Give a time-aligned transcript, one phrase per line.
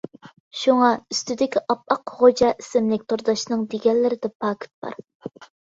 [0.61, 5.01] شۇڭا، ئۈستىدىكى ئاپئاق خوجا ئىسىملىك تورداشنىڭ دېگەنلىرىدە پاكىت بار.